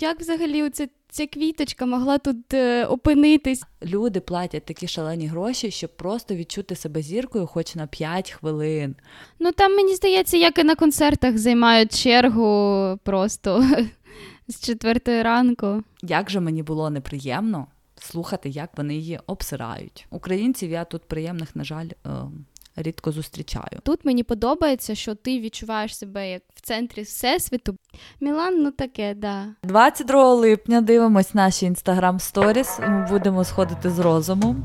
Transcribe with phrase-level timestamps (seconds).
[0.00, 3.62] Як взагалі це ця квіточка могла тут е, опинитись?
[3.84, 8.94] Люди платять такі шалені гроші, щоб просто відчути себе зіркою, хоч на 5 хвилин.
[9.38, 13.64] Ну там мені здається, як і на концертах займають чергу просто
[14.48, 15.82] з четвертої ранку.
[16.02, 20.06] Як же мені було неприємно слухати, як вони її обсирають.
[20.10, 22.10] Українців я тут приємних, на жаль, е,
[22.82, 23.80] рідко зустрічаю.
[23.82, 27.76] Тут мені подобається, що ти відчуваєш себе як в центрі всесвіту.
[28.20, 29.46] Мілан, ну таке, да.
[29.62, 32.78] 22 липня дивимось наші інстаграм сторіс.
[32.78, 34.56] Ми будемо сходити з розуму.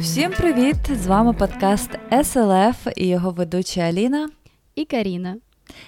[0.00, 0.76] Всім привіт!
[1.02, 1.90] З вами подкаст
[2.24, 4.28] СЛФ і його ведуча Аліна
[4.74, 5.36] і Каріна.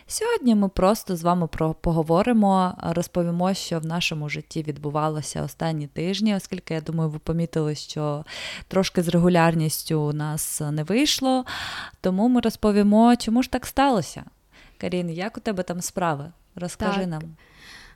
[0.06, 6.36] Сьогодні ми просто з вами про поговоримо, розповімо, що в нашому житті відбувалося останні тижні,
[6.36, 8.24] оскільки я думаю, ви помітили, що
[8.68, 11.44] трошки з регулярністю у нас не вийшло.
[12.00, 14.24] Тому ми розповімо, чому ж так сталося.
[14.78, 16.32] Карін, як у тебе там справи?
[16.54, 17.08] Розкажи так.
[17.08, 17.22] нам.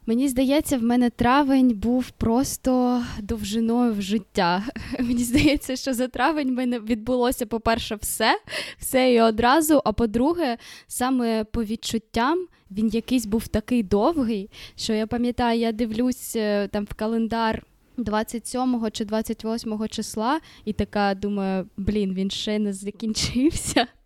[0.06, 4.64] Мені здається, в мене травень був просто довжиною в життя.
[5.00, 8.38] Мені здається, що за травень в мене відбулося, по-перше, все,
[8.78, 9.82] все і одразу.
[9.84, 16.36] А по-друге, саме по відчуттям він якийсь був такий довгий, що я пам'ятаю, я дивлюсь
[16.36, 17.62] е, там в календар.
[17.98, 23.86] 27 чи 28 числа, і така думаю, блін, він ще не закінчився.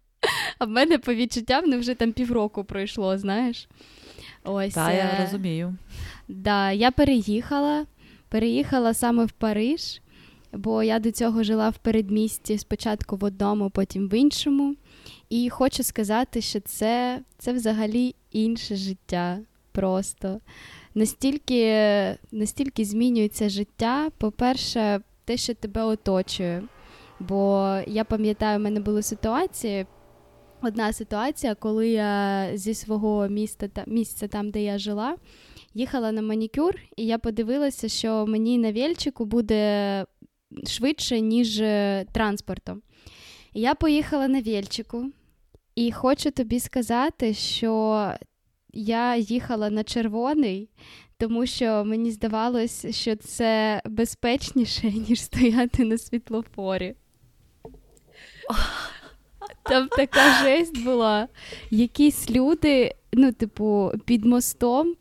[0.59, 3.69] А в мене по відчуттям ну, вже там півроку пройшло, знаєш.
[4.44, 4.74] Ось.
[4.74, 5.74] Так, я е, розумію.
[6.28, 7.86] Да, Я переїхала,
[8.28, 10.00] переїхала саме в Париж,
[10.52, 14.74] бо я до цього жила в передмісті спочатку в одному, потім в іншому.
[15.30, 19.38] І хочу сказати, що це, це взагалі інше життя
[19.72, 20.41] просто.
[20.94, 24.11] Настільки, настільки змінюється життя.
[24.18, 26.62] По-перше, те, що тебе оточує.
[27.20, 29.86] Бо я пам'ятаю, в мене були ситуації
[30.62, 35.17] одна ситуація, коли я зі свого міста та місця, там, де я жила,
[35.74, 40.07] їхала на манікюр, і я подивилася, що мені на вільчику буде
[40.67, 42.83] швидше, ніж е, транспортом.
[43.55, 45.07] Я поїхала на вільчику,
[45.74, 48.12] і хочу тобі сказати, що
[48.73, 50.68] я їхала на червоний.
[51.20, 56.95] Тому що мені здавалось, що це безпечніше, ніж стояти на світлофорі.
[59.70, 61.29] Там така жесть була.
[61.70, 64.95] Якісь люди, ну, типу, під мостом,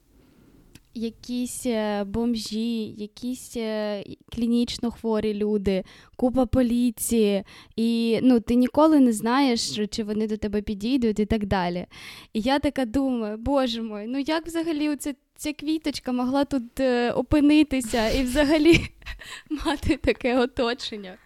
[0.94, 4.04] якісь е, бомжі, якісь е,
[4.36, 5.84] клінічно хворі люди,
[6.16, 7.44] купа поліції,
[7.76, 11.86] і ну, ти ніколи не знаєш, чи вони до тебе підійдуть і так далі.
[12.34, 17.12] І я така думаю, боже мой, ну як взагалі оце, ця квіточка могла тут е,
[17.12, 18.80] опинитися і взагалі
[19.66, 21.18] мати таке оточення?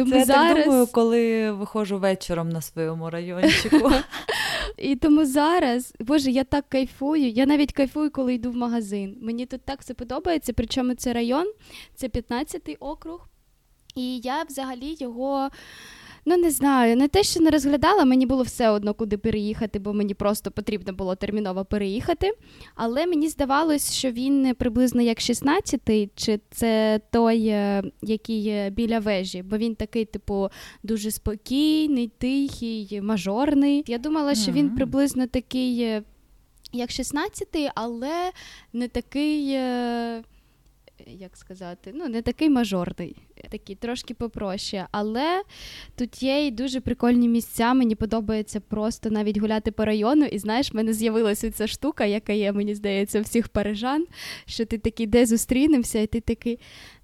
[0.00, 0.48] Тому Це зараз...
[0.48, 3.90] я так думаю, коли виходжу вечором на своєму райончику.
[4.78, 7.28] І тому зараз, боже, я так кайфую.
[7.28, 9.16] Я навіть кайфую, коли йду в магазин.
[9.20, 10.52] Мені тут так все подобається.
[10.52, 11.52] Причому це район,
[11.94, 13.28] це 15-й округ.
[13.94, 15.50] І я взагалі його
[16.24, 19.92] Ну, не знаю, не те, що не розглядала, мені було все одно, куди переїхати, бо
[19.92, 22.32] мені просто потрібно було терміново переїхати.
[22.74, 29.42] Але мені здавалось, що він приблизно як 16-й, чи це той, е, який біля вежі,
[29.42, 30.48] бо він такий, типу,
[30.82, 33.84] дуже спокійний, тихий, мажорний.
[33.86, 36.02] Я думала, що він приблизно такий, е,
[36.72, 38.30] як 16-й, але
[38.72, 39.58] не такий.
[41.06, 43.16] Як сказати, ну, не такий мажорний,
[43.50, 44.86] такий трошки попроще.
[44.90, 45.42] Але
[45.96, 47.74] тут є і дуже прикольні місця.
[47.74, 50.24] Мені подобається просто навіть гуляти по району.
[50.24, 54.06] І знаєш, в мене з'явилася ця штука, яка є, мені здається, всіх парижан,
[54.46, 56.58] що ти такий, де зустрінемося, і ти такий.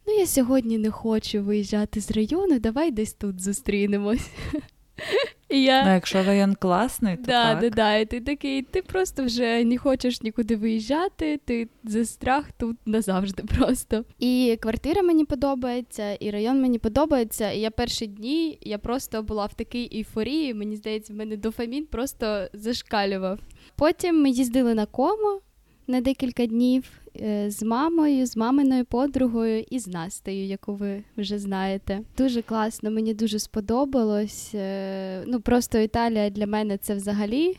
[0.06, 4.30] Ну, я сьогодні не хочу виїжджати з району, давай десь тут зустрінемось.
[5.48, 5.84] І я...
[5.84, 7.60] Ну, якщо район класний, то да, так.
[7.60, 12.52] Да, да, і ти такий, ти просто вже не хочеш нікуди виїжджати, ти за страх
[12.52, 14.04] тут назавжди просто.
[14.18, 17.50] І квартира мені подобається, і район мені подобається.
[17.50, 20.54] І я перші дні я просто була в такій ейфорії.
[20.54, 23.38] Мені здається, в мене дофамін просто зашкалював.
[23.76, 25.40] Потім ми їздили на кому
[25.86, 26.84] на декілька днів.
[27.22, 32.00] Е, з мамою, з маминою подругою і з Настею, яку ви вже знаєте.
[32.18, 34.50] Дуже класно, мені дуже сподобалось.
[34.54, 37.56] Е, ну просто Італія для мене це взагалі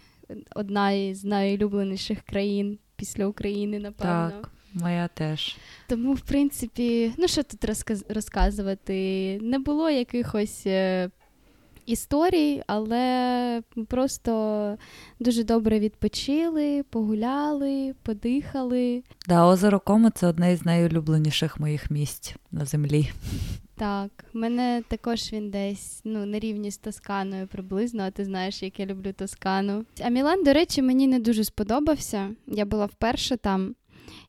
[0.56, 4.31] одна із найулюбленіших країн після України, напевно.
[4.42, 4.51] Так.
[4.74, 5.57] Моя теж.
[5.88, 9.39] Тому, в принципі, ну що тут розказ- розказувати?
[9.42, 11.09] Не було якихось е-
[11.88, 14.78] історій, але просто
[15.19, 19.04] дуже добре відпочили, погуляли, подихали.
[19.28, 23.12] Да, озеро Комо це одне із найулюбленіших моїх місць на землі.
[23.78, 28.63] Так, в мене також він десь ну, на рівні з Тосканою приблизно, а ти знаєш,
[28.63, 29.86] як я люблю Тоскану.
[30.06, 32.30] А Мілан, до речі, мені не дуже сподобався.
[32.48, 33.75] Я була вперше там.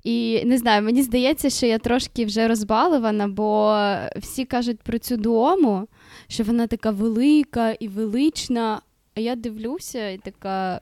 [0.04, 3.78] І не знаю, мені здається, що я трошки вже розбалована, бо
[4.16, 5.88] всі кажуть про цю дому,
[6.28, 8.80] що вона така велика і велична.
[9.14, 10.80] А я дивлюся і така,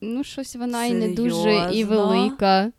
[0.00, 2.70] ну, щось вона і не дуже і велика.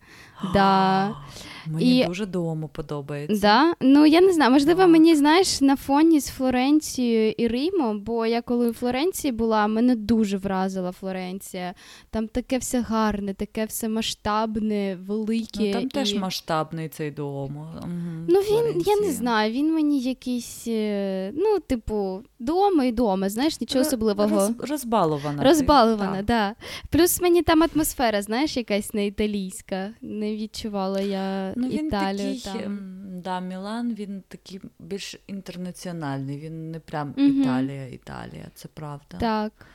[0.54, 1.16] Да.
[1.68, 2.06] Мені і...
[2.06, 3.42] дуже дому подобається.
[3.42, 3.74] Да?
[3.82, 4.90] Ну я не знаю, можливо, так.
[4.90, 9.96] мені знаєш на фоні з Флоренцією і Римом, бо я коли у Флоренції була, мене
[9.96, 11.74] дуже вразила Флоренція.
[12.10, 15.60] Там таке все гарне, таке все масштабне, велике.
[15.60, 15.88] Ну, Там і...
[15.88, 17.58] теж масштабний цей дом.
[17.58, 17.90] Угу,
[18.28, 23.62] ну він, я не знаю, він мені якийсь, е, ну, типу, дома і дома, знаєш,
[23.62, 24.36] нічого особливого.
[24.36, 25.44] Роз, розбалована.
[25.44, 26.26] Розбалована, так.
[26.26, 26.56] Да.
[26.90, 29.90] Плюс мені там атмосфера, знаєш, якась не італійська.
[30.02, 32.42] Не відчувала я ну, він Італію.
[32.42, 32.96] Такий, там.
[33.22, 37.28] Да, Мілан він такий більш інтернаціональний, він не прям угу.
[37.28, 39.18] Італія, Італія, це правда.
[39.20, 39.68] Так.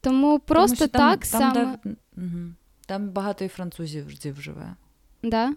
[0.00, 1.54] Тому просто Тому, так там, саме.
[1.54, 2.52] Там, де, угу.
[2.86, 4.10] там багато і французів
[4.40, 4.74] живе.
[5.22, 5.54] Да?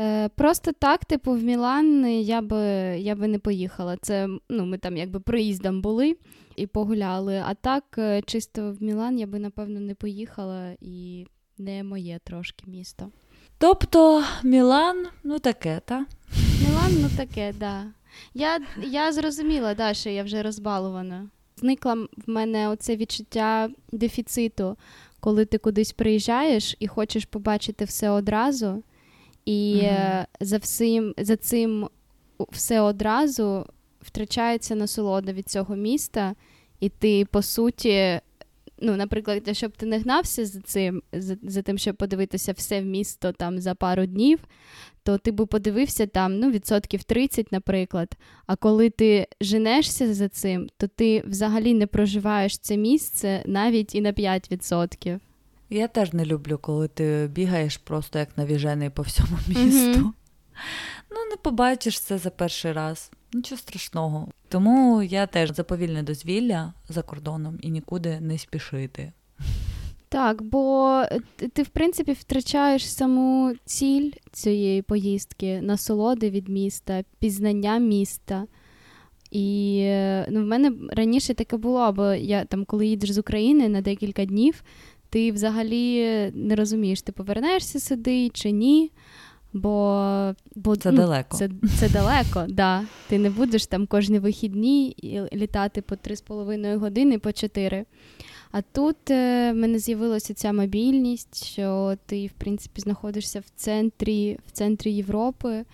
[0.00, 2.60] Е, Просто так, типу, в Мілан я би
[2.98, 3.96] я би не поїхала.
[3.96, 6.16] Це ну, ми там якби проїздом були
[6.56, 7.42] і погуляли.
[7.46, 11.26] А так, е, чисто в Мілан я би, напевно, не поїхала і
[11.58, 13.10] не моє трошки місто.
[13.60, 16.06] Тобто Мілан, ну таке, та?
[16.60, 17.84] Мілан, ну таке, да.
[18.34, 21.28] Я я зрозуміла, да, що я вже розбалована.
[21.56, 24.76] Зникла в мене оце відчуття дефіциту,
[25.20, 28.82] коли ти кудись приїжджаєш і хочеш побачити все одразу,
[29.44, 31.88] і mm за всім, за цим
[32.50, 33.66] все одразу
[34.00, 36.34] втрачається насолода від цього міста,
[36.80, 38.20] і ти, по суті,
[38.80, 42.80] ну, наприклад, якщо б ти не гнався за цим, за, за тим, щоб подивитися все
[42.80, 44.38] в місто там за пару днів,
[45.02, 48.16] то ти би подивився там ну, відсотків 30, наприклад.
[48.46, 54.00] А коли ти женешся за цим, то ти взагалі не проживаєш це місце навіть і
[54.00, 55.18] на 5%.
[55.70, 60.00] Я теж не люблю, коли ти бігаєш просто як навіжений по всьому місту.
[60.00, 60.12] Mm-hmm.
[61.10, 63.10] Ну, не побачиш це за перший раз.
[63.32, 64.28] Нічого страшного.
[64.50, 69.12] Тому я теж за повільне дозвілля за кордоном і нікуди не спішити.
[70.08, 71.02] Так, бо
[71.52, 78.46] ти, в принципі, втрачаєш саму ціль цієї поїздки, насолоди від міста, пізнання міста.
[79.30, 79.80] І
[80.28, 84.24] ну, в мене раніше таке було, бо я там, коли їдеш з України на декілька
[84.24, 84.64] днів,
[85.10, 88.90] ти взагалі не розумієш, ти повернешся сюди чи ні.
[89.52, 91.36] Бо бо це ну, далеко.
[91.36, 92.84] Це це далеко, да.
[93.08, 94.96] Ти не будеш там кожні вихідні
[95.32, 97.84] літати по 3,5 години, по 4.
[98.52, 104.38] А тут е, в мене з'явилася ця мобільність, що ти, в принципі, знаходишся в центрі,
[104.46, 105.64] в центрі Європи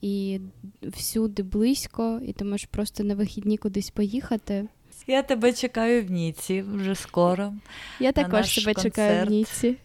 [0.00, 0.40] і
[0.82, 4.68] всюди близько, і ти можеш просто на вихідні кудись поїхати.
[5.06, 7.52] Я тебе чекаю в Ніці вже скоро.
[8.00, 8.94] Я також тебе концерт.
[8.94, 9.76] чекаю в Ніці.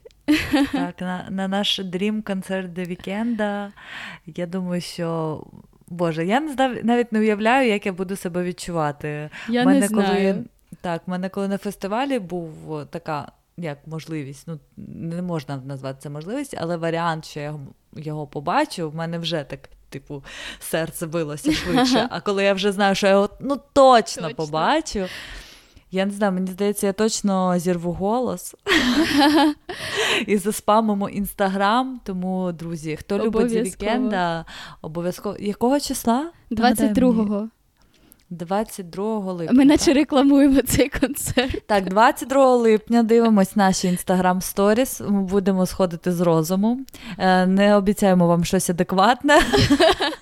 [0.72, 3.72] Так, на на наш дрім-концерт до вікенда.
[4.26, 5.44] Я думаю, що.
[5.88, 9.30] Боже, я не знав, навіть не уявляю, як я буду себе відчувати.
[9.48, 10.34] Я мене, не знаю.
[10.34, 10.46] Коли,
[10.82, 12.52] так, мене коли на фестивалі був
[12.90, 17.56] така як можливість, ну не можна назвати це можливість, але варіант, що я
[17.96, 20.24] його побачу, в мене вже так, типу,
[20.60, 22.08] серце билося швидше.
[22.12, 24.36] А коли я вже знаю, що я його ну точно, точно.
[24.36, 25.06] побачу.
[25.94, 28.56] Я не знаю, мені здається, я точно зірву голос
[30.28, 32.00] і заспамимо інстаграм.
[32.04, 34.46] Тому, друзі, хто любить вікенда,
[34.82, 36.32] обов'язково якого числа?
[36.52, 37.50] 22-го.
[38.30, 39.58] 22 липня.
[39.58, 41.68] Ми наче рекламуємо цей концерт.
[41.68, 45.02] Так, 22 липня дивимось наші інстаграм сторіс.
[45.02, 46.80] Ми будемо сходити з розуму.
[47.18, 49.40] Е, не обіцяємо вам щось адекватне.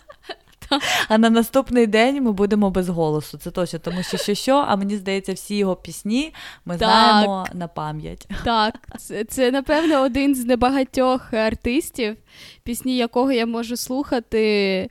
[1.08, 3.38] А на наступний день ми будемо без голосу.
[3.38, 6.34] Це точно, тому що що, що а мені здається, всі його пісні
[6.66, 6.90] ми так.
[6.90, 8.28] знаємо на пам'ять.
[8.44, 12.18] Так, це, це, напевно, один з небагатьох артистів,
[12.64, 14.90] пісні якого я можу слухати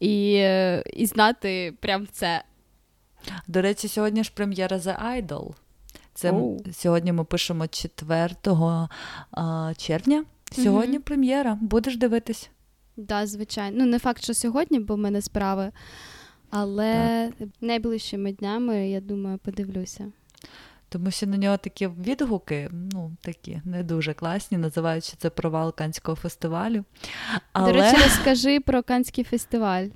[0.00, 0.32] і
[0.94, 2.42] і знати прям це.
[3.46, 5.52] До речі, сьогодні ж прем'єра The Idol.
[6.14, 6.72] Це oh.
[6.72, 8.28] Сьогодні ми пишемо 4
[9.30, 10.24] а, червня.
[10.52, 11.02] Сьогодні mm-hmm.
[11.02, 11.58] прем'єра.
[11.60, 12.50] Будеш дивитись?
[12.98, 13.76] Да, звичайно.
[13.78, 15.72] Ну, не факт, що сьогодні, бо в мене справи,
[16.50, 17.48] але так.
[17.60, 20.12] найближчими днями, я думаю, подивлюся.
[20.88, 25.74] Тому що на нього такі відгуки, ну, такі не дуже класні, називають, що це провал
[25.74, 26.84] Канського фестивалю.
[27.52, 27.72] Але...
[27.72, 29.86] До речі, розкажи про Канський фестиваль.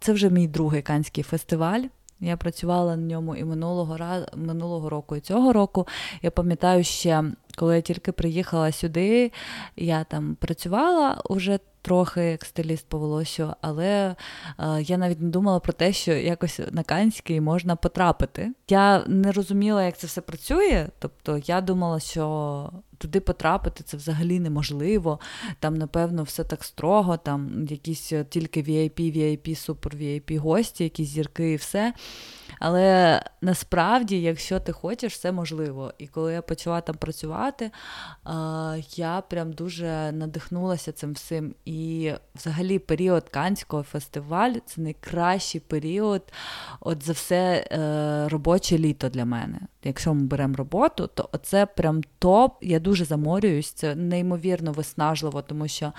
[0.00, 1.82] Це вже мій другий Канський фестиваль.
[2.20, 5.86] Я працювала на ньому і минулого раз, минулого року, і цього року.
[6.22, 7.24] Я пам'ятаю ще,
[7.56, 9.32] коли я тільки приїхала сюди,
[9.76, 14.16] я там працювала уже трохи як стиліст по волосю, але
[14.58, 18.52] е, я навіть не думала про те, що якось на Канський можна потрапити.
[18.68, 20.88] Я не розуміла, як це все працює.
[20.98, 25.20] Тобто я думала, що туди потрапити це взагалі неможливо.
[25.58, 31.52] Там, напевно, все так строго, там якісь тільки VIP, VIP, супер VIP гості, якісь зірки
[31.52, 31.94] і все.
[32.58, 35.92] Але насправді, якщо ти хочеш, все можливо.
[35.98, 37.70] І коли я почала там працювати,
[38.96, 41.54] я прям дуже надихнулася цим всім.
[41.64, 46.32] І взагалі період Канського фестивалю це найкращий період
[46.80, 49.60] от за все е, робоче літо для мене.
[49.84, 52.58] Якщо ми беремо роботу, то це прям топ.
[52.62, 55.92] Я дуже заморююсь, це неймовірно виснажливо, тому що.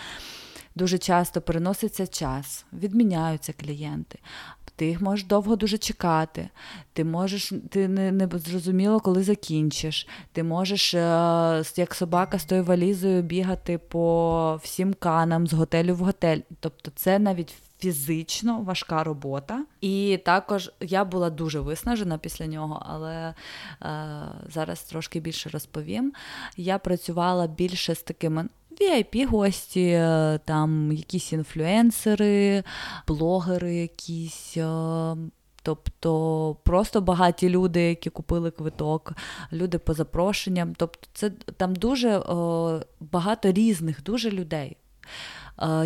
[0.75, 4.19] Дуже часто переноситься час, відміняються клієнти
[4.81, 6.49] ти їх можеш довго дуже чекати,
[6.93, 10.07] ти можеш, ти не не зрозуміло, коли закінчиш.
[10.31, 15.97] Ти можеш, е, як собака з тою валізою, бігати по всім канам з готелю в
[15.97, 16.39] готель.
[16.59, 17.53] Тобто, це навіть.
[17.79, 23.33] Фізично важка робота, і також я була дуже виснажена після нього, але е,
[24.49, 26.13] зараз трошки більше розповім.
[26.57, 28.49] Я працювала більше з такими
[28.79, 32.63] VIP-гості, е, там якісь інфлюенсери,
[33.07, 34.57] блогери якісь.
[34.57, 35.15] Е,
[35.63, 39.13] тобто просто багаті люди, які купили квиток,
[39.53, 40.75] люди по запрошенням.
[40.77, 44.77] Тобто, це там дуже о, е, багато різних дуже людей.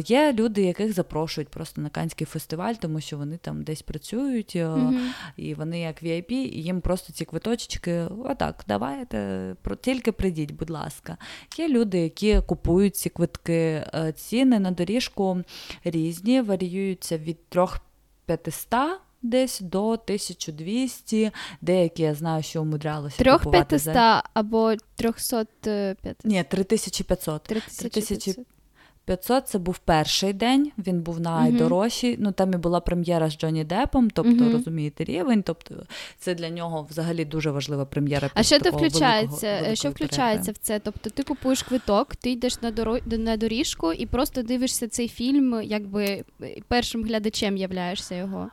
[0.05, 4.99] Є люди, яких запрошують просто на Канський фестиваль, тому що вони там десь працюють, mm-hmm.
[5.37, 11.17] і вони як VIP, і їм просто ці квиточки, отак, давайте, тільки прийдіть, будь ласка.
[11.57, 13.85] Є люди, які купують ці квитки.
[13.93, 15.43] Е, ціни на доріжку
[15.83, 23.17] різні, варіюються від 3500 Десь до 1200, деякі я знаю, що умудрялися.
[23.17, 24.23] 3500 за...
[24.33, 26.25] або 350?
[26.25, 27.43] Ні, 3500.
[27.43, 28.45] 3500.
[29.05, 32.13] 500 це був перший день, він був найдорожчий.
[32.13, 32.21] Mm-hmm.
[32.21, 34.51] Ну там і була прем'єра з Джонні Депом, тобто mm-hmm.
[34.51, 35.43] розумієте рівень.
[35.43, 35.75] Тобто
[36.17, 38.29] це для нього взагалі дуже важлива прем'єра.
[38.33, 39.47] А що ти включається?
[39.47, 40.79] Великого, що включається в це?
[40.79, 42.97] Тобто ти купуєш квиток, ти йдеш на доро...
[43.05, 46.23] на доріжку і просто дивишся цей фільм, якби
[46.67, 48.49] першим глядачем являєшся його.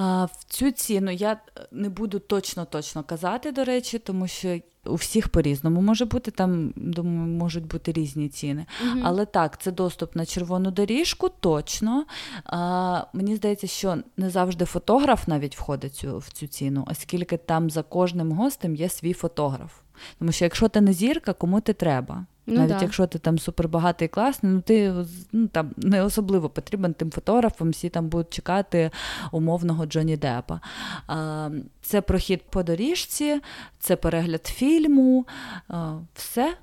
[0.00, 1.40] А, В цю ціну я
[1.70, 6.72] не буду точно точно казати, до речі, тому що у всіх по-різному може бути, там,
[6.76, 8.66] думаю, можуть бути різні ціни.
[8.86, 9.00] Угу.
[9.04, 12.04] Але так, це доступ на червону доріжку, точно.
[12.44, 17.70] А, Мені здається, що не завжди фотограф навіть входить цю, в цю ціну, оскільки там
[17.70, 19.72] за кожним гостем є свій фотограф.
[20.18, 22.24] Тому що якщо ти не зірка, кому ти треба?
[22.46, 22.82] Ну, Навіть да.
[22.82, 24.94] якщо ти там супербагатий і класний, ну ти
[25.32, 28.90] ну, там не особливо потрібен тим фотографам, всі там будуть чекати
[29.32, 30.60] умовного Джонні Деппа.
[31.06, 31.50] А,
[31.82, 33.40] Це прохід по доріжці,
[33.78, 35.26] це перегляд фільму,
[35.68, 36.54] а, все.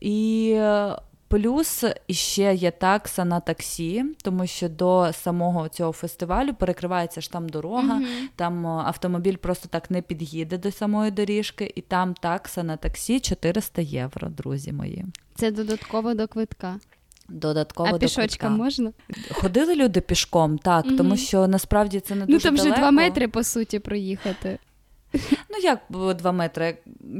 [0.00, 0.50] І
[1.30, 7.48] Плюс ще є такса на таксі, тому що до самого цього фестивалю перекривається ж там
[7.48, 8.28] дорога, mm-hmm.
[8.36, 13.82] там автомобіль просто так не під'їде до самої доріжки, і там такса на таксі 400
[13.82, 15.04] євро, друзі мої.
[15.34, 16.76] Це додатково до квитка.
[17.28, 18.48] Додатково а до пішочка квитка.
[18.48, 18.92] можна?
[19.32, 20.96] Ходили люди пішком, так, mm-hmm.
[20.96, 24.58] тому що насправді це не ну, дуже Ну там вже два метри, по суті, проїхати.
[25.50, 25.80] Ну, як
[26.16, 26.78] два метри.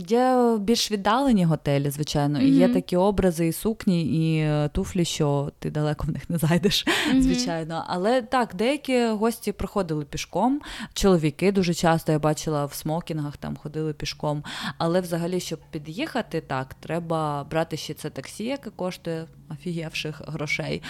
[0.08, 2.42] Є більш віддалені готелі, звичайно, mm-hmm.
[2.42, 6.38] і є такі образи, і сукні, і е, туфлі, що ти далеко в них не
[6.38, 7.20] зайдеш, mm-hmm.
[7.20, 7.84] звичайно.
[7.86, 10.60] Але так, деякі гості проходили пішком.
[10.94, 14.44] Чоловіки дуже часто я бачила в смокінгах, там ходили пішком.
[14.78, 20.82] Але взагалі, щоб під'їхати, так, треба брати ще це таксі, яке коштує офігівших грошей.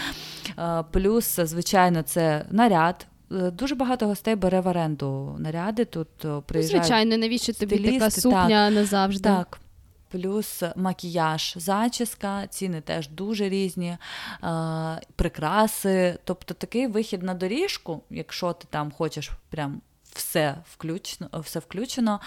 [0.58, 3.06] Е, плюс, звичайно, це наряд.
[3.32, 5.84] Е, дуже багато гостей бере в оренду наряди.
[5.84, 9.28] Тут е, ну, приїжджають Звичайно, навіщо тобі така сукня так, назавжди?
[9.28, 9.60] Так.
[10.08, 13.96] Плюс макіяж, зачіска, ціни теж дуже різні,
[14.44, 16.18] е, прикраси.
[16.24, 19.80] Тобто такий вихід на доріжку, якщо ти там хочеш прям
[20.12, 22.20] все включено, все включено,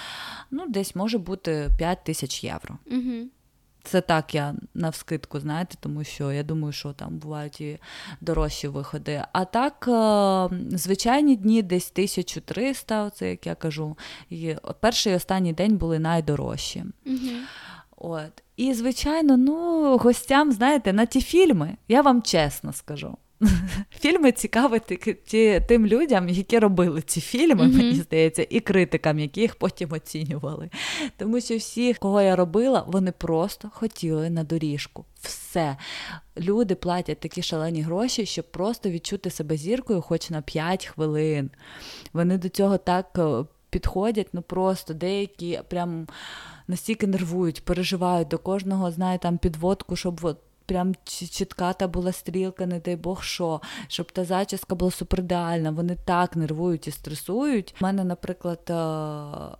[0.52, 2.78] ну десь може бути 5 тисяч євро.
[2.92, 3.28] Угу.
[3.84, 7.80] Це так я навскидку, знаєте, тому що я думаю, що там бувають і
[8.22, 9.24] дорожчі виходи.
[9.34, 13.98] А так, е, звичайні дні десь 1300, це як я кажу.
[14.30, 16.84] І перший і останній день були найдорожчі.
[17.06, 17.18] Угу.
[17.98, 18.44] От.
[18.58, 23.18] І, звичайно, ну, гостям, знаєте, на ті фільми, я вам чесно скажу.
[24.00, 24.82] фільми цікаві
[25.26, 27.78] ті, тим людям, які робили ці фільми, mm-hmm.
[27.78, 30.70] мені здається, і критикам, які їх потім оцінювали.
[31.18, 35.06] Тому що всі, кого я робила, вони просто хотіли на доріжку.
[35.22, 35.78] Все.
[36.38, 41.50] Люди платять такі шалені гроші, щоб просто відчути себе зіркою хоч на 5 хвилин.
[42.14, 46.08] Вони до цього так е, підходять, ну просто деякі прям
[46.68, 52.66] настільки нервують, переживають до кожного, знає там підводку, щоб от прям чітка та була стрілка,
[52.66, 55.72] не дай Бог що, щоб та зачіска була супердеальна.
[55.72, 57.76] Вони так нервують і стресують.
[57.82, 58.74] У мене, наприклад, е,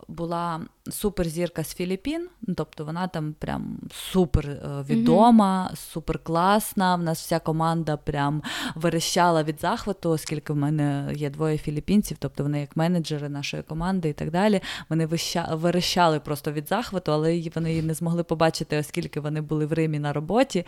[0.08, 5.76] була суперзірка з Філіппін, ну, тобто вона там прям супер е, відома, mm-hmm.
[5.76, 6.96] супер класна.
[6.96, 8.44] В нас вся команда прям
[8.76, 14.10] верещала від захвату, оскільки в мене є двоє філіппінців, тобто вони як менеджери нашої команди
[14.10, 14.62] і так далі.
[14.90, 15.10] Вони
[15.52, 20.00] верещали просто від захвату, але вони її не змогли побачити, оскільки вони були в Римі
[20.00, 20.66] на роботі.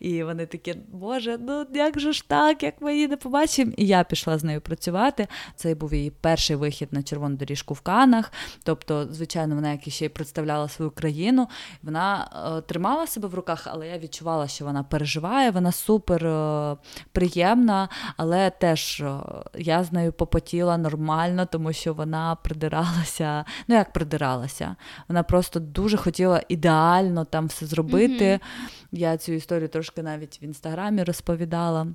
[0.00, 3.72] І вони такі, Боже, ну як же ж так, як ми її не побачимо?
[3.76, 5.26] І я пішла з нею працювати.
[5.56, 8.32] Це був її перший вихід на червону доріжку в Канах.
[8.64, 11.48] Тобто, звичайно, вона як ще й представляла свою країну.
[11.82, 16.76] Вона е, тримала себе в руках, але я відчувала, що вона переживає, вона супер е,
[17.12, 19.20] приємна, але теж е,
[19.54, 23.44] я з нею попотіла нормально, тому що вона придиралася.
[23.68, 24.76] Ну, як придиралася?
[25.08, 28.24] Вона просто дуже хотіла ідеально там все зробити.
[28.24, 28.40] Mm-hmm.
[28.92, 31.86] Я цю історію трошки навіть в інстаграмі розповідала.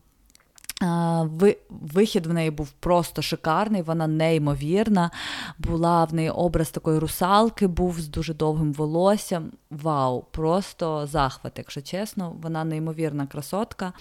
[1.69, 5.11] Вихід в неї був просто шикарний, вона неймовірна.
[5.57, 9.51] Була в неї образ такої русалки, був з дуже довгим волоссям.
[9.71, 13.93] Вау, просто захват, якщо чесно, вона неймовірна красотка.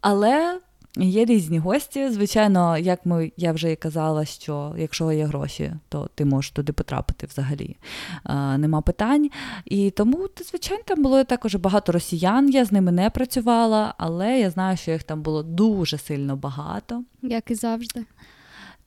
[0.00, 0.60] Але
[0.96, 2.10] Є різні гості.
[2.10, 6.72] Звичайно, як ми, я вже і казала, що якщо є гроші, то ти можеш туди
[6.72, 7.76] потрапити взагалі.
[8.22, 9.30] А, Нема питань.
[9.64, 12.50] І тому, звичайно, там було також багато росіян.
[12.50, 17.04] Я з ними не працювала, але я знаю, що їх там було дуже сильно багато.
[17.22, 18.04] Як і завжди.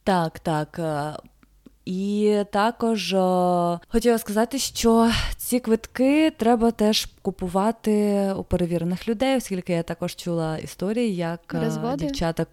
[0.04, 0.80] Так, так.
[1.86, 9.74] І також о, хотіла сказати, що ці квитки треба теж купувати у перевірених людей, оскільки
[9.74, 12.06] я також чула історії, як Розводи?
[12.06, 12.46] дівчата.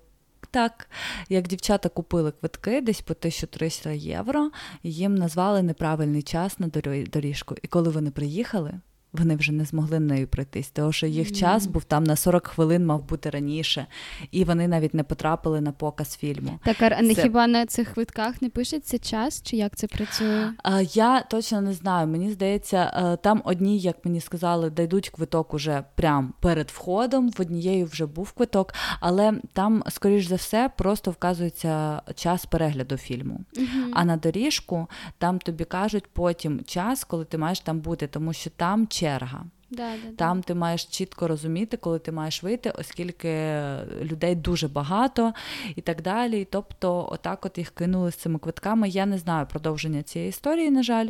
[0.51, 0.91] Так,
[1.29, 4.51] як дівчата купили квитки десь по 1300 євро,
[4.83, 6.67] їм назвали неправильний час на
[7.13, 7.55] доріжку.
[7.63, 8.73] І коли вони приїхали,
[9.13, 12.87] вони вже не змогли нею пройтись, тому що їх час був там на 40 хвилин,
[12.87, 13.87] мав бути раніше,
[14.31, 16.59] і вони навіть не потрапили на показ фільму.
[16.65, 17.23] Так, а не це...
[17.23, 20.53] хіба на цих квитках не пишеться час, чи як це працює?
[20.63, 22.07] А, Я точно не знаю.
[22.07, 27.31] Мені здається, е, там одні, як мені сказали, дайдуть квиток уже прямо перед входом.
[27.31, 33.41] В однієї вже був квиток, але там, скоріш за все, просто вказується час перегляду фільму.
[33.57, 33.91] Mm-hmm.
[33.93, 34.87] А на доріжку
[35.19, 39.45] там тобі кажуть потім час, коли ти маєш там бути, тому що там черга.
[39.71, 40.47] Да, да, Там да.
[40.47, 43.63] ти маєш чітко розуміти, коли ти маєш вийти, оскільки
[44.03, 45.33] людей дуже багато
[45.77, 46.49] і так далі.
[46.51, 48.89] Тобто, отак от їх кинули з цими квитками.
[48.89, 51.09] Я не знаю продовження цієї історії, на жаль.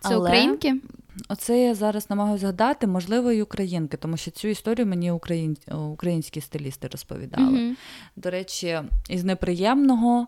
[0.00, 0.18] Це Але...
[0.18, 0.80] українки?
[1.28, 5.56] Оце я зараз намагаюся згадати, можливо, і українки, тому що цю історію мені україн...
[5.90, 7.58] українські стилісти розповідали.
[7.58, 7.74] Mm-hmm.
[8.16, 10.26] До речі, із неприємного,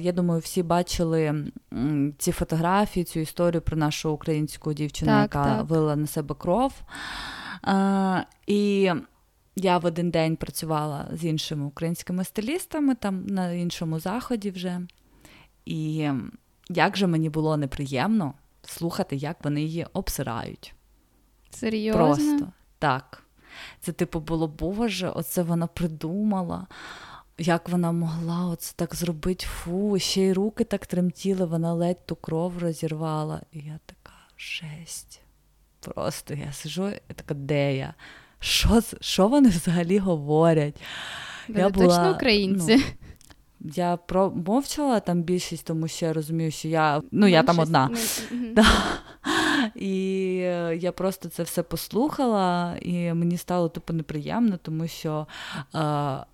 [0.00, 1.44] я думаю, всі бачили
[2.18, 5.66] ці фотографії, цю історію про нашу українську дівчину, так, яка так.
[5.66, 6.72] вила на себе кров.
[8.46, 8.90] І
[9.56, 14.80] я в один день працювала з іншими українськими стилістами, там на іншому заході вже.
[15.64, 16.10] І
[16.68, 18.34] як же мені було неприємно
[18.66, 20.74] слухати, як вони її обсирають.
[21.50, 22.04] Серйозно?
[22.04, 23.22] Просто так.
[23.80, 26.66] Це, типу, було Боже, оце вона придумала.
[27.38, 32.16] Як вона могла оце так зробити, фу, ще й руки так тремтіли, вона ледь ту
[32.16, 33.40] кров розірвала.
[33.52, 35.20] І я така жесть.
[35.80, 37.94] Просто я сижу, і така, де я?
[38.38, 40.80] Що що вони взагалі говорять?
[41.48, 42.76] Ви я була, точно українці?
[42.76, 42.82] Ну,
[43.64, 47.90] я промовчала там більшість, тому що я розумію, що я ну, я там одна.
[48.54, 48.66] Да.
[49.74, 55.26] І е, я просто це все послухала, і мені стало тупо неприємно, тому що.
[55.74, 56.24] Е,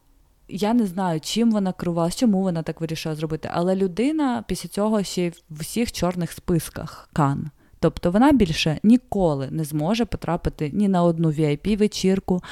[0.53, 3.51] я не знаю, чим вона керувалася, чому вона так вирішила зробити.
[3.53, 7.51] Але людина після цього ще й в всіх чорних списках Кан.
[7.83, 12.43] Тобто вона більше ніколи не зможе потрапити ні на одну vip вечірку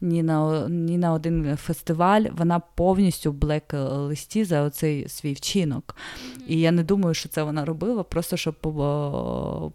[0.00, 2.22] ні на ні на один фестиваль.
[2.36, 5.96] Вона повністю в блек-листі за оцей свій вчинок.
[6.48, 8.54] І я не думаю, що це вона робила, просто щоб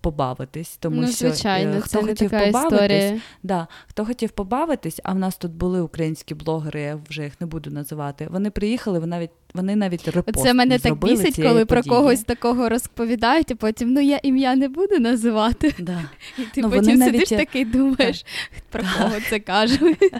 [0.02, 0.78] побавитись.
[0.78, 3.22] Тому ну, що е, звичайно, хто це хотів така побавитись, історія.
[3.44, 7.48] Да, хто хотів побавитись, а в нас тут були українські блогери, я вже їх не
[7.48, 8.28] буду називати.
[8.32, 12.70] Вони приїхали, вони навіть вони навіть репост Це мене так бісить, коли про когось такого
[12.70, 15.76] розповідають, і потім ну я ім'я не буду називати.
[15.80, 16.04] Да.
[16.38, 17.28] І ти ну, потім навіть...
[17.28, 18.26] сидиш такий думаєш,
[18.70, 20.14] про кого це кажуть.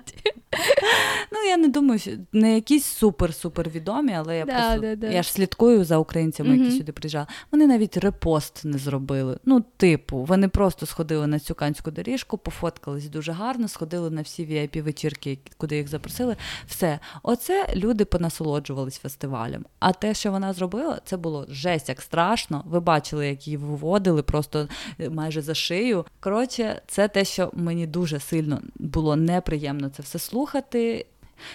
[1.32, 5.08] Ну, я не думаю, що не якісь супер-супер відомі, але я да, просто да, да.
[5.08, 7.28] я ж слідкую за українцями, які сюди приїжджали.
[7.52, 9.38] Вони навіть репост не зробили.
[9.46, 14.46] Ну, типу, вони просто сходили на цю канську доріжку, пофоткались дуже гарно, сходили на всі
[14.46, 16.36] vip вечірки куди їх запросили.
[16.68, 19.66] Все, оце люди понасолоджувались фестивалем.
[19.80, 22.64] А те, що вона зробила, це було жесть як страшно.
[22.66, 24.68] Ви бачили, як її виводили просто е,
[25.10, 26.06] майже за шию.
[26.20, 31.06] Коротше, це те, що мені дуже сильно було неприємно це все слухати.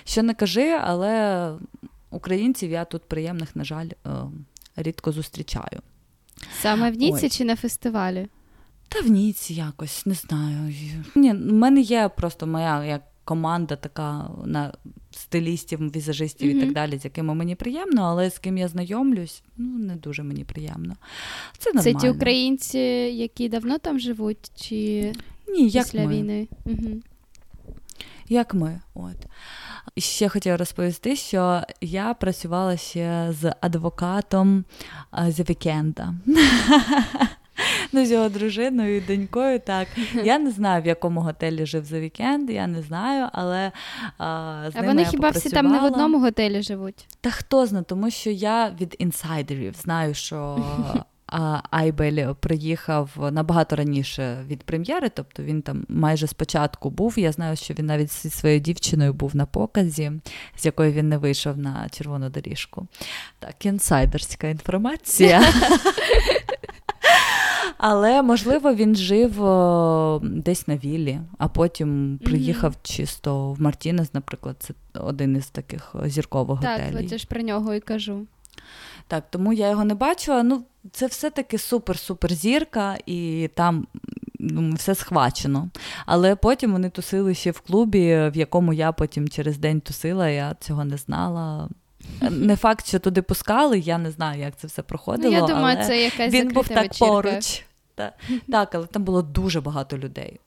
[0.05, 1.53] Що не кажи, але
[2.11, 4.11] українців я тут приємних, на жаль, е,
[4.77, 5.81] рідко зустрічаю.
[6.61, 7.31] Саме в Ніці Ой.
[7.31, 8.29] чи на фестивалі?
[8.89, 10.75] Та в Ніці якось, не знаю.
[11.15, 14.73] Ні, в мене є просто моя як команда така на
[15.17, 16.57] стилістів, візажистів mm-hmm.
[16.57, 20.23] і так далі, з якими мені приємно, але з ким я знайомлюсь, ну не дуже
[20.23, 20.97] мені приємно.
[21.59, 22.01] Це нормально.
[22.01, 25.13] Це ті українці, які давно там живуть, чи
[25.49, 26.15] Ні, як після ми.
[26.15, 26.49] війни?
[26.65, 27.03] Угу.
[28.29, 29.17] Як ми, от.
[29.99, 34.65] Ще хотіла розповісти, що я працювала ще з адвокатом
[35.29, 36.15] з вікенда.
[37.93, 39.61] Ну, з його дружиною і донькою.
[39.61, 39.89] Так
[40.25, 43.73] я не знаю, в якому готелі жив за вікенд, я не знаю, але
[44.19, 47.07] а, з а вони хіба всі там не в одному готелі живуть?
[47.21, 50.65] Та хто знає, тому що я від інсайдерів знаю, що.
[51.71, 57.19] Айбель приїхав набагато раніше від прем'єри, тобто він там майже спочатку був.
[57.19, 60.13] Я знаю, що він навіть зі своєю дівчиною був на показі,
[60.57, 62.87] з якої він не вийшов на червону доріжку.
[63.39, 65.43] Так, інсайдерська інформація.
[67.79, 72.97] Але можливо він жив о, десь на віллі, а потім приїхав mm-hmm.
[72.97, 77.03] чисто в Мартінес, наприклад, це один із таких зіркових так, готелів.
[77.03, 78.27] Так, я ж про нього і кажу.
[79.09, 80.43] Так, тому я його не бачила.
[80.43, 83.87] Ну, це все-таки супер-супер зірка, і там
[84.39, 85.69] ну, все схвачено.
[86.07, 90.57] Але потім вони тусили ще в клубі, в якому я потім через день тусила, я
[90.61, 91.69] цього не знала.
[92.31, 95.35] Не факт, що туди пускали, я не знаю, як це все проходило.
[95.35, 97.07] Ну, я думаю, але це якась він був так вечірка.
[97.07, 97.65] поруч.
[97.95, 98.15] Так,
[98.51, 100.41] так, але там було дуже багато людей.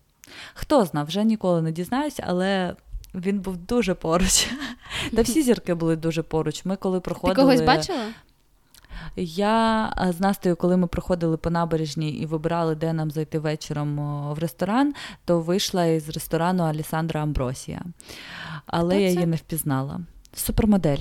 [0.54, 2.76] Хто знав, вже ніколи не дізнаюся, але
[3.16, 4.48] він був дуже поруч.
[5.16, 6.66] Та всі зірки були дуже поруч.
[6.66, 7.36] Ми коли проходили.
[7.36, 8.06] Ти когось бачила?
[9.16, 13.98] Я з Настею, коли ми проходили по набережній і вибирали, де нам зайти вечором
[14.34, 14.94] в ресторан,
[15.26, 17.82] то вийшла із ресторану Алісандра Амбросія.
[18.66, 19.14] Але Хто я це?
[19.14, 20.00] її не впізнала.
[20.34, 20.98] Супермодель,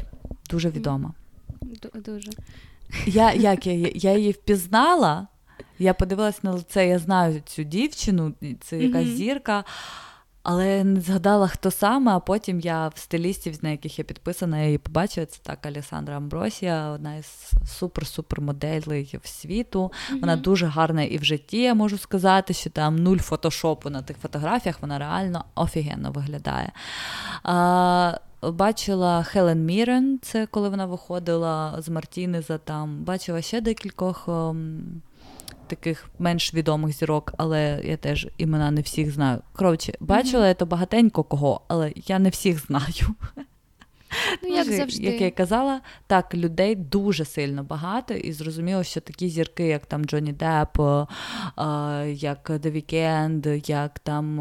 [0.51, 1.13] дуже відома.
[1.95, 2.31] Дуже.
[3.07, 5.27] Я як я, я її впізнала,
[5.79, 9.17] я подивилась на лице, я знаю цю дівчину, це якась mm-hmm.
[9.17, 9.65] зірка.
[10.43, 14.65] Але не згадала, хто саме, а потім я в стилістів, на яких я підписана, я
[14.65, 15.27] її побачила.
[15.27, 19.83] Це так Алісандра Амбросія, одна із супер-супер моделей в світу.
[19.83, 20.21] Mm-hmm.
[20.21, 24.17] Вона дуже гарна і в житті, я можу сказати, що там нуль фотошопу на тих
[24.17, 26.73] фотографіях, вона реально офігенно виглядає.
[27.43, 33.05] А, Бачила Хелен Мірен, це коли вона виходила з Мартінеза там.
[33.05, 34.29] Бачила ще декількох.
[34.29, 34.83] Ом
[35.69, 39.39] таких менш відомих зірок, але я теж імена не всіх знаю.
[39.53, 40.49] Коротше, бачила mm-hmm.
[40.49, 43.15] Я то багатенько кого, але я не всіх знаю.
[44.43, 45.03] Ну, як завжди.
[45.03, 50.05] Як я казала, так, людей дуже сильно багато, і зрозуміло, що такі зірки, як там
[50.05, 50.79] Джонні Депп,
[52.07, 54.41] як The Weeknd, як там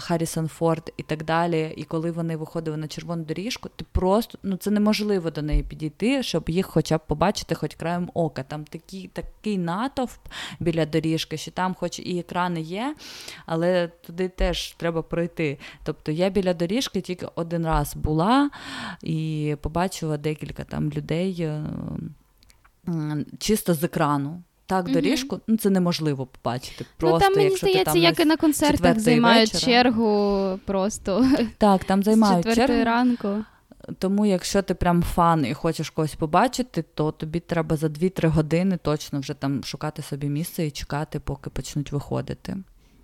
[0.00, 1.74] Харрісон Форд і так далі.
[1.76, 6.22] І коли вони виходили на червону доріжку, ти просто ну це неможливо до неї підійти,
[6.22, 8.42] щоб їх хоча б побачити, хоч краєм ока.
[8.42, 10.20] Там такий такий натовп
[10.60, 12.94] біля доріжки, що там, хоч і екрани є,
[13.46, 15.58] але туди теж треба пройти.
[15.84, 18.50] Тобто я біля доріжки тільки один раз була
[19.06, 21.64] і побачила декілька там людей е,
[23.38, 24.42] чисто з екрану.
[24.66, 26.84] Так, доріжку, ну це неможливо побачити.
[26.96, 29.72] Просто, ну там, мені якщо здається, ти там як і на концертах займають вечора.
[29.72, 31.26] чергу просто
[31.58, 32.84] Так, там займають чергу.
[32.84, 33.28] ранку.
[33.98, 38.78] Тому, якщо ти прям фан і хочеш когось побачити, то тобі треба за 2-3 години
[38.82, 42.56] точно вже там шукати собі місце і чекати, поки почнуть виходити.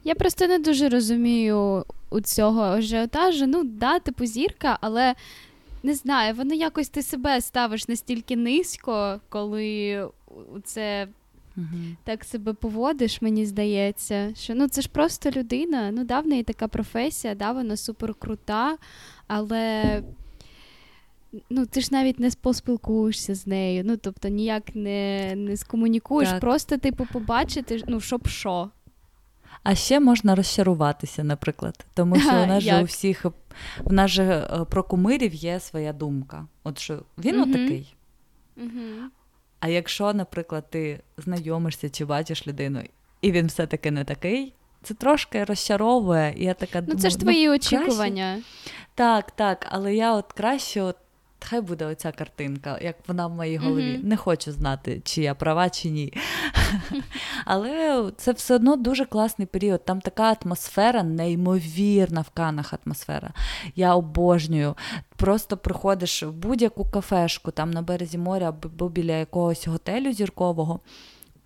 [0.05, 3.47] Я просто не дуже розумію у цього ажіотажу.
[3.47, 5.15] Ну, да, типу зірка, але
[5.83, 10.09] не знаю, воно якось ти себе ставиш настільки низько, коли
[10.65, 11.09] це
[11.57, 11.67] угу.
[12.05, 14.35] так себе поводиш, мені здається.
[14.35, 15.91] Що ну це ж просто людина.
[15.91, 18.77] Ну, да, в неї така професія, да, вона супер крута,
[19.27, 20.03] але.
[21.51, 26.41] Ну, ти ж навіть не поспілкуєшся з нею, ну тобто ніяк не не скомунікуєш, так.
[26.41, 28.71] просто типу побачити, ну щоб що.
[29.63, 33.25] А ще можна розчаруватися, наприклад, тому що у нас же у всіх
[33.85, 36.47] в нас же е, про кумирів є своя думка.
[36.65, 37.51] От що він mm-hmm.
[37.51, 37.95] отакий.
[38.57, 39.11] Угу.
[39.61, 42.83] А якщо, наприклад, ти знайомишся чи бачиш людину,
[43.21, 46.35] і він все-таки не такий, це трошки розчаровує.
[46.37, 48.33] І я така Ну, думаю, це ж твої ну, очікування.
[48.33, 48.77] Краще...
[48.95, 50.97] Так, так, але я от краще, от,
[51.43, 53.83] хай буде оця картинка, як вона в моїй голові.
[53.83, 54.05] Mm-hmm.
[54.05, 56.13] Не хочу знати, чи я права, чи ні.
[57.45, 59.85] Але це все одно дуже класний період.
[59.85, 63.31] Там така атмосфера, неймовірна в канах атмосфера.
[63.77, 64.75] Я обожнюю.
[65.17, 70.81] Просто приходиш в будь-яку кафешку, там на березі моря або біля якогось готелю зіркового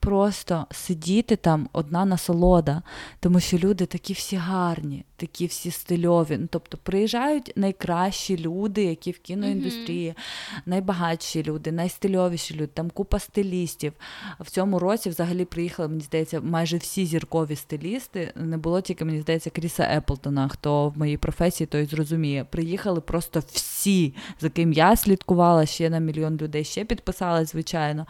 [0.06, 2.82] просто сидіти там одна насолода,
[3.20, 6.36] тому що люди такі всі гарні, такі всі стильові.
[6.40, 10.60] Ну, Тобто приїжджають найкращі люди, які в кіноіндустрії, mm-hmm.
[10.66, 13.92] найбагатші люди, найстильовіші люди, там купа стилістів.
[14.40, 18.32] В цьому році взагалі приїхали, мені здається, майже всі зіркові стилісти.
[18.34, 22.44] Не було тільки, мені здається, Кріса Еплтона, хто в моїй професії той зрозуміє.
[22.44, 28.06] Приїхали просто всі, за ким я слідкувала, ще на мільйон людей ще підписалась, звичайно.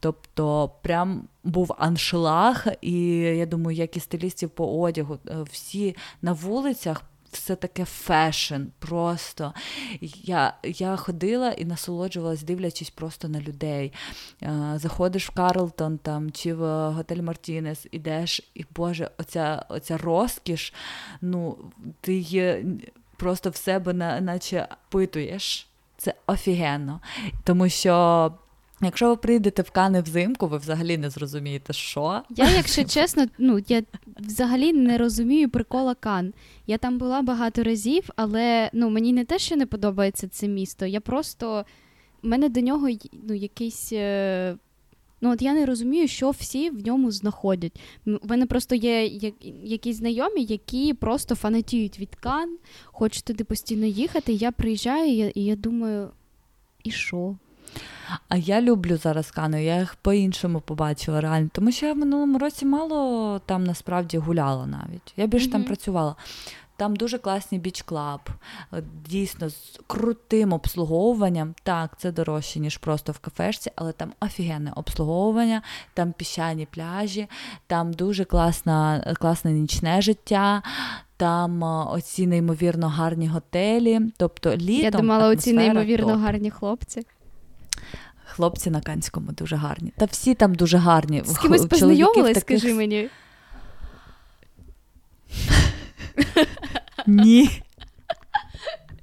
[0.00, 6.32] Тобто, прям був аншлаг, і я думаю, як і стилістів по одягу, е, всі на
[6.32, 7.02] вулицях.
[7.32, 9.54] Все таке fashion, просто.
[10.22, 13.92] Я я ходила і насолоджувалась, дивлячись просто на людей.
[14.42, 20.74] Е, заходиш в Карлтон там, чи в готель Мартінез, ідеш, і Боже, оця оця розкіш,
[21.20, 21.56] ну,
[22.00, 22.66] ти її
[23.16, 25.68] просто в себе наче питуєш.
[25.96, 27.00] Це офігенно.
[27.44, 28.32] Тому що
[28.82, 32.22] Якщо ви прийдете в Кани взимку, ви взагалі не зрозумієте, що.
[32.30, 33.82] Я, якщо чесно, ну я
[34.20, 36.32] взагалі не розумію прикола Кан.
[36.66, 40.86] Я там була багато разів, але ну мені не те, що не подобається це місто.
[40.86, 41.64] Я просто
[42.22, 42.88] У мене до нього
[43.28, 43.92] ну, якийсь.
[43.92, 44.56] Е,
[45.20, 47.80] ну, от я не розумію, що всі в ньому знаходять.
[48.06, 49.06] У мене просто є
[49.64, 54.32] якісь знайомі, які просто фанатіють від Кан, хочуть туди постійно їхати.
[54.32, 56.10] Я приїжджаю, і я, і я думаю,
[56.84, 57.36] і що?
[58.28, 61.48] А я люблю зараз Кани, я їх по-іншому побачила реально.
[61.52, 65.12] Тому що я в минулому році мало там насправді гуляла навіть.
[65.16, 65.52] Я більше mm-hmm.
[65.52, 66.16] там працювала.
[66.78, 68.20] Там дуже класний біч-клаб,
[69.08, 71.54] дійсно з крутим обслуговуванням.
[71.62, 75.62] Так, це дорожче, ніж просто в кафешці, але там офігенне обслуговування,
[75.94, 77.28] там піщані пляжі,
[77.66, 80.62] там дуже класна, класне нічне життя.
[81.16, 84.00] Там оці неймовірно гарні готелі.
[84.16, 86.20] Тобто літом Я думала, оці неймовірно топ.
[86.20, 87.06] гарні хлопці.
[88.38, 89.92] Хлопці на Канському дуже гарні.
[89.96, 91.22] Та всі там дуже гарні.
[91.26, 92.58] З кимось познайомились, таких...
[92.58, 93.08] скажи мені.
[97.06, 97.62] Ні.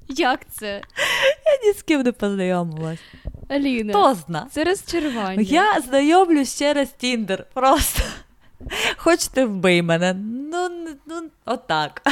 [0.08, 0.82] Як це?
[1.46, 2.98] Я ні з ким не познайомилась.
[3.48, 4.46] Аліна, Хто зна?
[4.50, 5.42] Це розчарування.
[5.42, 7.46] Я знайомлюсь через Тіндер.
[7.54, 8.02] Просто.
[8.96, 10.14] Хочете вбий мене?
[10.52, 10.68] Ну,
[11.06, 12.02] ну, отак.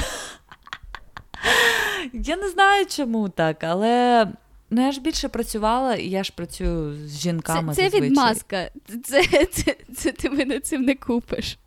[2.12, 4.26] Я не знаю, чому так, але
[4.74, 7.74] Ну, я ж більше працювала, і я ж працюю з жінками.
[7.74, 8.70] Це це відмазка.
[9.04, 11.58] Це, це, це, це ти мене цим не купиш.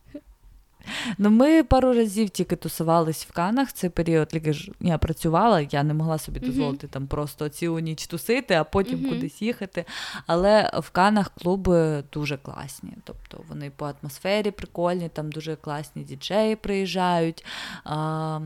[1.17, 3.73] Ну, Ми пару разів тільки тусувались в Канах.
[3.73, 6.89] Цей період тільки ж я працювала, я не могла собі дозволити uh-huh.
[6.89, 9.09] там просто цілу ніч тусити, а потім uh-huh.
[9.09, 9.85] кудись їхати.
[10.25, 12.93] Але в Канах клуби дуже класні.
[13.03, 17.45] Тобто вони по атмосфері прикольні, там дуже класні діджеї приїжджають.
[17.83, 18.39] А,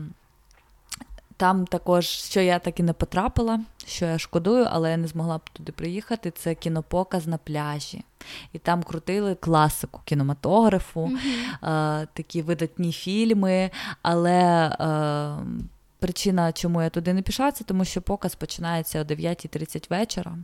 [1.36, 5.38] там також, що я так і не потрапила, що я шкодую, але я не змогла
[5.38, 6.30] б туди приїхати.
[6.30, 8.04] Це кінопоказ на пляжі.
[8.52, 12.02] І там крутили класику кінематографу, mm-hmm.
[12.02, 13.70] е, такі видатні фільми.
[14.02, 15.36] Але е,
[15.98, 20.38] причина, чому я туди не пішла, це тому що показ починається о 9.30 вечора,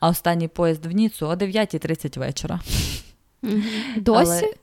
[0.00, 2.60] а останній поїзд в Ніцу о 9.30 вечора.
[3.42, 4.02] Mm-hmm.
[4.02, 4.30] Досі?
[4.30, 4.54] Але...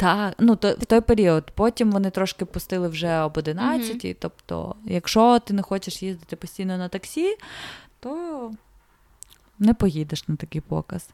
[0.00, 1.50] Так, ну то в той період.
[1.54, 6.78] Потім вони трошки пустили вже об 11 mm Тобто, якщо ти не хочеш їздити постійно
[6.78, 7.36] на таксі,
[8.00, 8.52] то
[9.58, 11.08] не поїдеш на такий показ.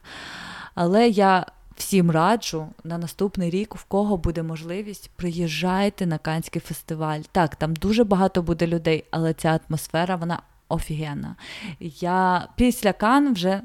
[0.75, 1.45] Але я
[1.75, 7.21] всім раджу на наступний рік, в кого буде можливість, приїжджайте на Канський фестиваль.
[7.31, 11.35] Так, там дуже багато буде людей, але ця атмосфера, вона офігенна.
[11.79, 13.61] Я після Кан вже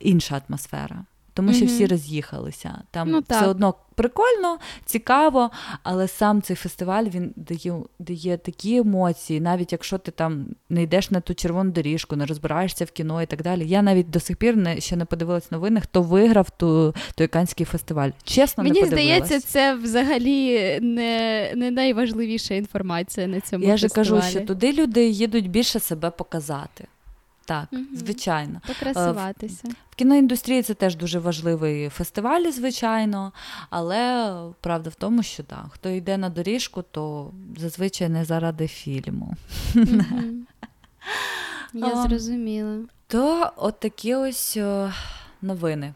[0.00, 1.04] інша атмосфера
[1.34, 1.68] тому що mm-hmm.
[1.68, 2.82] всі роз'їхалися.
[2.90, 5.50] Там ну, все одно прикольно, цікаво,
[5.82, 11.10] але сам цей фестиваль він дає дає такі емоції, навіть якщо ти там не йдеш
[11.10, 13.68] на ту червону доріжку, не розбираєшся в кіно і так далі.
[13.68, 17.66] Я навіть до сих пір не ще не подивилась новини, хто виграв ту той канський
[17.66, 18.10] фестиваль.
[18.24, 23.64] Чесно, мені не здається, це взагалі не не найважливіша інформація на цьому.
[23.64, 24.04] Я фестивалі.
[24.06, 26.86] ж кажу, що туди люди їдуть більше себе показати.
[27.52, 27.82] Так, угу.
[27.94, 28.60] звичайно.
[28.66, 29.68] Покрасуватися.
[29.90, 33.32] В, кіноіндустрії це теж дуже важливий фестиваль, звичайно,
[33.70, 39.34] але правда в тому, що так, хто йде на доріжку, то зазвичай не заради фільму.
[39.74, 39.86] Угу.
[41.72, 42.78] Я зрозуміла.
[43.06, 44.58] То от такі ось
[45.42, 45.94] новини.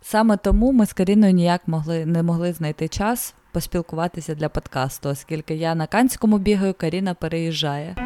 [0.00, 5.54] Саме тому ми з Каріною ніяк могли, не могли знайти час поспілкуватися для подкасту, оскільки
[5.54, 7.96] я на Канському бігаю, Каріна переїжджає.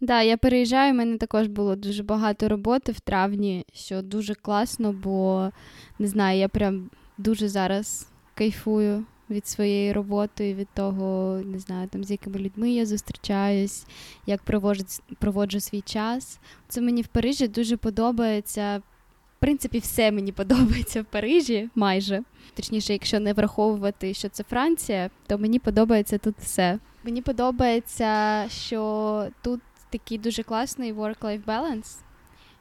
[0.00, 4.92] Да, я переїжджаю, у мене також було дуже багато роботи в травні, що дуже класно,
[4.92, 5.50] бо
[5.98, 12.04] не знаю, я прям дуже зараз кайфую від своєї роботи, від того, не знаю, там
[12.04, 13.86] з якими людьми я зустрічаюсь,
[14.26, 14.84] як проводжу,
[15.18, 16.40] проводжу свій час.
[16.68, 18.82] Це мені в Парижі дуже подобається.
[19.36, 22.22] В принципі, все мені подобається в Парижі майже.
[22.54, 26.78] Точніше, якщо не враховувати, що це Франція, то мені подобається тут все.
[27.04, 29.60] Мені подобається, що тут
[29.98, 31.96] такий дуже класний work-life balance,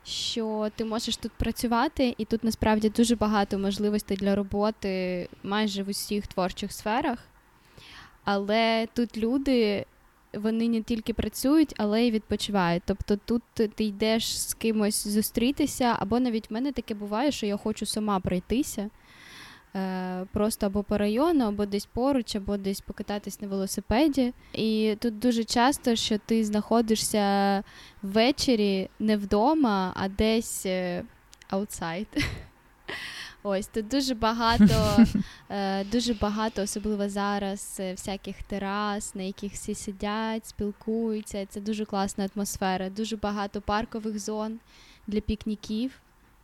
[0.05, 5.89] що ти можеш тут працювати, і тут насправді дуже багато можливостей для роботи майже в
[5.89, 7.19] усіх творчих сферах.
[8.23, 9.85] Але тут люди.
[10.33, 12.83] Вони не тільки працюють, але й відпочивають.
[12.85, 17.57] Тобто тут ти йдеш з кимось зустрітися, або навіть в мене таке буває, що я
[17.57, 18.89] хочу сама пройтися.
[19.75, 24.33] Е, просто або по району, або десь поруч, або десь покататись на велосипеді.
[24.53, 27.63] І тут дуже часто, що ти знаходишся
[28.01, 30.65] ввечері не вдома, а десь
[31.49, 32.07] аутсайд.
[33.43, 35.05] Ось тут дуже багато,
[35.49, 41.45] е, дуже багато, особливо зараз, е, всяких терас, на яких всі сидять, спілкуються.
[41.45, 42.89] Це дуже класна атмосфера.
[42.89, 44.59] Дуже багато паркових зон
[45.07, 45.91] для пікніків.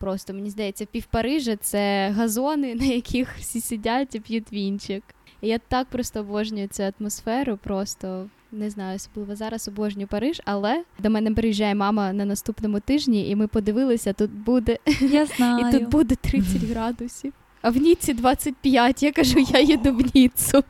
[0.01, 5.03] Просто мені здається, пів Парижа це газони, на яких всі сидять і п'ють вінчик.
[5.41, 10.83] І я так просто обожнюю цю атмосферу, просто не знаю, особливо зараз обожнюю Париж, але
[10.99, 15.67] до мене приїжджає мама на наступному тижні, і ми подивилися, тут буде Я знаю.
[15.69, 17.33] і тут буде 30 градусів.
[17.61, 19.03] А в Ніці 25.
[19.03, 20.63] Я кажу, я їду в Ніцу.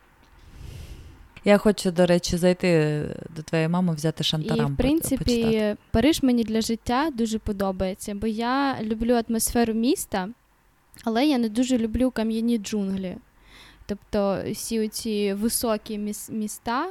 [1.44, 3.02] Я хочу, до речі, зайти
[3.36, 4.72] до твоєї мами, взяти шантарам.
[4.72, 5.78] І, в принципі, почитати.
[5.92, 10.30] Париж мені для життя дуже подобається, бо я люблю атмосферу міста,
[11.04, 13.18] але я не дуже люблю кам'яні джунглі.
[13.86, 16.88] Тобто всі ці високі міста,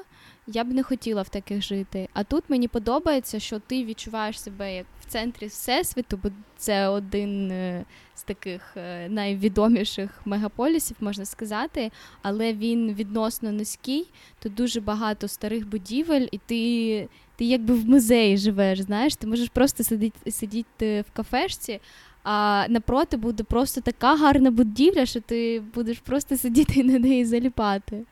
[0.53, 2.09] я б не хотіла в таких жити.
[2.13, 7.51] А тут мені подобається, що ти відчуваєш себе як в центрі всесвіту, бо це один
[7.51, 7.85] е,
[8.15, 11.91] з таких е, найвідоміших мегаполісів, можна сказати,
[12.23, 14.07] але він відносно низький.
[14.43, 18.81] Тут дуже багато старих будівель, і ти ти якби в музеї живеш.
[18.81, 21.81] Знаєш, ти можеш просто сидіти сидіти в кафешці.
[22.23, 27.25] А напроти буде просто така гарна будівля, що ти будеш просто сидіти і на неї
[27.25, 28.05] заліпати.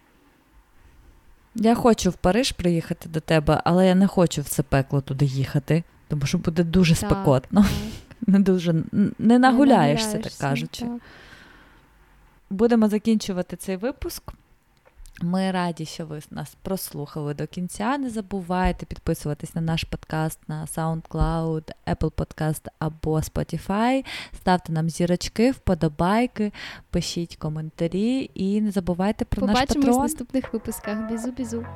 [1.55, 5.25] Я хочу в Париж приїхати до тебе, але я не хочу в це пекло туди
[5.25, 7.63] їхати, тому що буде дуже так, спекотно.
[7.63, 7.71] Так.
[8.27, 8.75] Не дуже
[9.19, 10.85] не нагуляєшся, так кажучи.
[10.85, 11.01] Так.
[12.51, 14.23] Будемо закінчувати цей випуск.
[15.23, 17.99] Ми раді, що ви нас прослухали до кінця.
[17.99, 24.05] Не забувайте підписуватись на наш подкаст на SoundCloud, Apple Podcast або Spotify.
[24.37, 26.53] Ставте нам зірочки, вподобайки,
[26.91, 29.83] пишіть коментарі і не забувайте про Побачимось наш патрон.
[29.83, 31.11] Побачимось в наступних випусках.
[31.11, 31.67] Бізу-бізу.